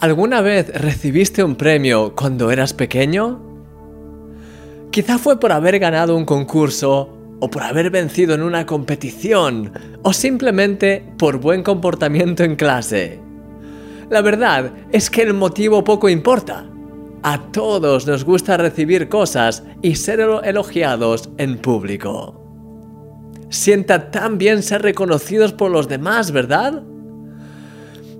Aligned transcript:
¿Alguna 0.00 0.42
vez 0.42 0.70
recibiste 0.80 1.42
un 1.42 1.56
premio 1.56 2.14
cuando 2.14 2.52
eras 2.52 2.72
pequeño? 2.72 3.40
Quizá 4.92 5.18
fue 5.18 5.40
por 5.40 5.50
haber 5.50 5.80
ganado 5.80 6.16
un 6.16 6.24
concurso, 6.24 7.18
o 7.40 7.50
por 7.50 7.64
haber 7.64 7.90
vencido 7.90 8.32
en 8.36 8.42
una 8.42 8.64
competición, 8.64 9.72
o 10.04 10.12
simplemente 10.12 11.04
por 11.18 11.40
buen 11.40 11.64
comportamiento 11.64 12.44
en 12.44 12.54
clase. 12.54 13.20
La 14.08 14.20
verdad 14.20 14.70
es 14.92 15.10
que 15.10 15.22
el 15.22 15.34
motivo 15.34 15.82
poco 15.82 16.08
importa. 16.08 16.64
A 17.24 17.50
todos 17.50 18.06
nos 18.06 18.24
gusta 18.24 18.56
recibir 18.56 19.08
cosas 19.08 19.64
y 19.82 19.96
ser 19.96 20.20
elogiados 20.20 21.28
en 21.38 21.58
público. 21.58 22.40
Sienta 23.48 24.12
tan 24.12 24.38
bien 24.38 24.62
ser 24.62 24.82
reconocidos 24.82 25.52
por 25.52 25.72
los 25.72 25.88
demás, 25.88 26.30
¿verdad? 26.30 26.84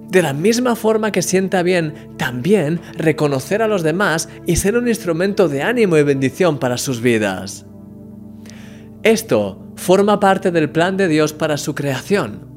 De 0.08 0.22
la 0.22 0.32
misma 0.32 0.74
forma 0.74 1.12
que 1.12 1.20
sienta 1.20 1.62
bien 1.62 2.14
también 2.16 2.80
reconocer 2.96 3.60
a 3.60 3.68
los 3.68 3.82
demás 3.82 4.28
y 4.46 4.56
ser 4.56 4.76
un 4.76 4.88
instrumento 4.88 5.48
de 5.48 5.62
ánimo 5.62 5.98
y 5.98 6.02
bendición 6.02 6.58
para 6.58 6.78
sus 6.78 7.02
vidas. 7.02 7.66
Esto 9.02 9.66
forma 9.76 10.18
parte 10.18 10.50
del 10.50 10.70
plan 10.70 10.96
de 10.96 11.08
Dios 11.08 11.34
para 11.34 11.58
su 11.58 11.74
creación. 11.74 12.48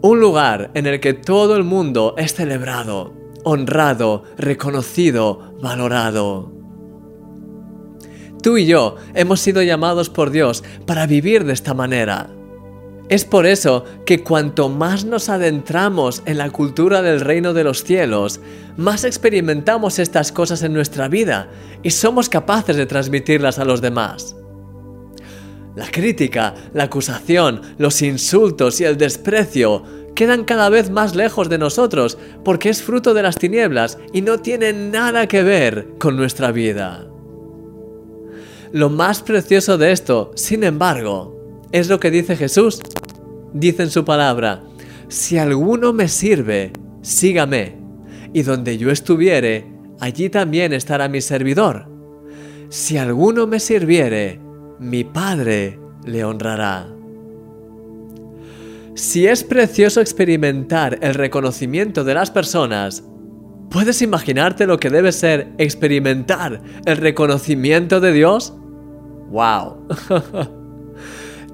Un 0.00 0.18
lugar 0.18 0.70
en 0.74 0.86
el 0.86 0.98
que 0.98 1.12
todo 1.12 1.56
el 1.56 1.62
mundo 1.62 2.14
es 2.16 2.34
celebrado, 2.34 3.14
honrado, 3.44 4.24
reconocido, 4.38 5.54
valorado. 5.60 6.52
Tú 8.42 8.56
y 8.56 8.66
yo 8.66 8.96
hemos 9.14 9.40
sido 9.40 9.62
llamados 9.62 10.08
por 10.08 10.30
Dios 10.30 10.64
para 10.86 11.06
vivir 11.06 11.44
de 11.44 11.52
esta 11.52 11.74
manera 11.74 12.30
es 13.12 13.26
por 13.26 13.44
eso 13.44 13.84
que 14.06 14.22
cuanto 14.22 14.70
más 14.70 15.04
nos 15.04 15.28
adentramos 15.28 16.22
en 16.24 16.38
la 16.38 16.48
cultura 16.48 17.02
del 17.02 17.20
reino 17.20 17.52
de 17.52 17.62
los 17.62 17.84
cielos, 17.84 18.40
más 18.78 19.04
experimentamos 19.04 19.98
estas 19.98 20.32
cosas 20.32 20.62
en 20.62 20.72
nuestra 20.72 21.08
vida 21.08 21.50
y 21.82 21.90
somos 21.90 22.30
capaces 22.30 22.74
de 22.74 22.86
transmitirlas 22.86 23.58
a 23.58 23.66
los 23.66 23.82
demás. 23.82 24.34
La 25.76 25.90
crítica, 25.90 26.54
la 26.72 26.84
acusación, 26.84 27.60
los 27.76 28.00
insultos 28.00 28.80
y 28.80 28.84
el 28.84 28.96
desprecio 28.96 29.82
quedan 30.14 30.44
cada 30.44 30.70
vez 30.70 30.88
más 30.88 31.14
lejos 31.14 31.50
de 31.50 31.58
nosotros 31.58 32.16
porque 32.42 32.70
es 32.70 32.82
fruto 32.82 33.12
de 33.12 33.24
las 33.24 33.36
tinieblas 33.36 33.98
y 34.14 34.22
no 34.22 34.38
tienen 34.38 34.90
nada 34.90 35.26
que 35.26 35.42
ver 35.42 35.86
con 35.98 36.16
nuestra 36.16 36.50
vida. 36.50 37.06
Lo 38.72 38.88
más 38.88 39.20
precioso 39.20 39.76
de 39.76 39.92
esto, 39.92 40.30
sin 40.34 40.64
embargo, 40.64 41.68
es 41.72 41.88
lo 41.88 42.00
que 42.00 42.10
dice 42.10 42.36
Jesús 42.36 42.80
dice 43.52 43.84
en 43.84 43.90
su 43.90 44.04
palabra, 44.04 44.62
si 45.08 45.38
alguno 45.38 45.92
me 45.92 46.08
sirve, 46.08 46.72
sígame, 47.02 47.76
y 48.32 48.42
donde 48.42 48.78
yo 48.78 48.90
estuviere, 48.90 49.66
allí 50.00 50.30
también 50.30 50.72
estará 50.72 51.08
mi 51.08 51.20
servidor. 51.20 51.88
Si 52.70 52.96
alguno 52.96 53.46
me 53.46 53.60
sirviere, 53.60 54.40
mi 54.78 55.04
Padre 55.04 55.78
le 56.04 56.24
honrará. 56.24 56.88
Si 58.94 59.26
es 59.26 59.44
precioso 59.44 60.00
experimentar 60.00 60.98
el 61.02 61.14
reconocimiento 61.14 62.04
de 62.04 62.14
las 62.14 62.30
personas, 62.30 63.04
¿puedes 63.70 64.02
imaginarte 64.02 64.66
lo 64.66 64.78
que 64.78 64.90
debe 64.90 65.12
ser 65.12 65.52
experimentar 65.58 66.62
el 66.84 66.96
reconocimiento 66.96 68.00
de 68.00 68.12
Dios? 68.12 68.54
¡Wow! 69.30 69.88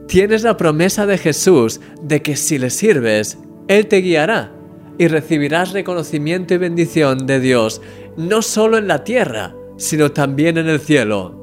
tienes 0.08 0.42
la 0.42 0.56
promesa 0.56 1.06
de 1.06 1.18
Jesús 1.18 1.80
de 2.02 2.22
que 2.22 2.34
si 2.34 2.58
le 2.58 2.70
sirves, 2.70 3.38
Él 3.68 3.86
te 3.86 3.98
guiará 3.98 4.50
y 4.96 5.06
recibirás 5.06 5.72
reconocimiento 5.72 6.54
y 6.54 6.58
bendición 6.58 7.26
de 7.26 7.38
Dios, 7.38 7.80
no 8.16 8.42
solo 8.42 8.78
en 8.78 8.88
la 8.88 9.04
tierra, 9.04 9.54
sino 9.76 10.10
también 10.10 10.56
en 10.58 10.66
el 10.68 10.80
cielo. 10.80 11.36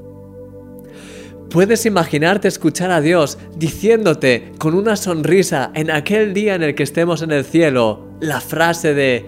Puedes 1.49 1.85
imaginarte 1.85 2.47
escuchar 2.47 2.91
a 2.91 2.99
Dios 2.99 3.38
diciéndote 3.56 4.51
con 4.57 4.73
una 4.73 4.97
sonrisa 4.97 5.72
en 5.73 5.91
aquel 5.91 6.34
día 6.34 6.56
en 6.56 6.63
el 6.63 6.75
que 6.75 6.84
estemos 6.84 7.22
en 7.22 7.31
el 7.31 7.45
cielo 7.45 8.09
la 8.19 8.41
frase 8.41 8.94
de, 8.94 9.25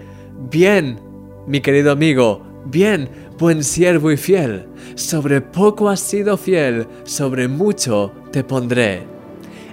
bien, 0.50 1.00
mi 1.46 1.60
querido 1.60 1.92
amigo, 1.92 2.44
bien, 2.66 3.08
buen 3.38 3.62
siervo 3.62 4.10
y 4.10 4.16
fiel, 4.16 4.66
sobre 4.96 5.40
poco 5.40 5.88
has 5.88 6.00
sido 6.00 6.36
fiel, 6.36 6.88
sobre 7.04 7.46
mucho 7.46 8.12
te 8.32 8.42
pondré 8.42 9.17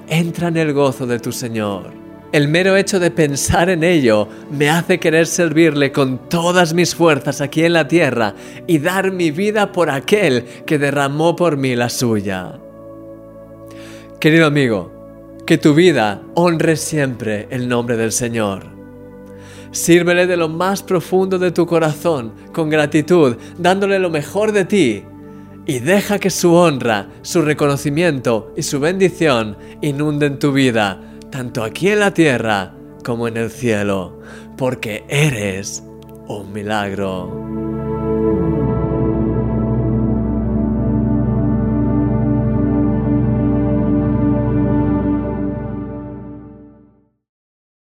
entra 0.07 0.47
en 0.47 0.57
el 0.57 0.73
gozo 0.73 1.05
de 1.05 1.19
tu 1.19 1.31
Señor. 1.31 1.91
El 2.31 2.47
mero 2.47 2.75
hecho 2.75 2.99
de 2.99 3.11
pensar 3.11 3.69
en 3.69 3.83
ello 3.83 4.27
me 4.51 4.69
hace 4.69 4.99
querer 4.99 5.25
servirle 5.25 5.91
con 5.91 6.27
todas 6.29 6.73
mis 6.73 6.93
fuerzas 6.93 7.39
aquí 7.39 7.63
en 7.63 7.73
la 7.73 7.87
tierra 7.87 8.35
y 8.67 8.79
dar 8.79 9.11
mi 9.11 9.31
vida 9.31 9.71
por 9.71 9.89
aquel 9.89 10.43
que 10.65 10.77
derramó 10.77 11.35
por 11.35 11.55
mí 11.55 11.75
la 11.75 11.89
suya. 11.89 12.59
Querido 14.19 14.47
amigo, 14.47 14.91
que 15.45 15.57
tu 15.57 15.73
vida 15.73 16.21
honre 16.33 16.75
siempre 16.75 17.47
el 17.51 17.69
nombre 17.69 17.95
del 17.95 18.11
Señor. 18.11 18.65
Sírvele 19.71 20.25
de 20.27 20.37
lo 20.37 20.49
más 20.49 20.83
profundo 20.83 21.37
de 21.37 21.51
tu 21.51 21.65
corazón, 21.65 22.33
con 22.51 22.69
gratitud, 22.69 23.37
dándole 23.57 23.99
lo 23.99 24.09
mejor 24.09 24.51
de 24.51 24.65
ti 24.65 25.03
y 25.65 25.79
deja 25.79 26.19
que 26.19 26.29
su 26.29 26.53
honra, 26.53 27.07
su 27.21 27.41
reconocimiento 27.41 28.53
y 28.55 28.63
su 28.63 28.79
bendición 28.79 29.57
inunden 29.81 30.39
tu 30.39 30.51
vida, 30.51 31.01
tanto 31.31 31.63
aquí 31.63 31.89
en 31.89 31.99
la 31.99 32.13
tierra 32.13 32.73
como 33.03 33.27
en 33.27 33.37
el 33.37 33.49
cielo, 33.49 34.19
porque 34.57 35.03
eres 35.09 35.83
un 36.27 36.53
milagro. 36.53 37.64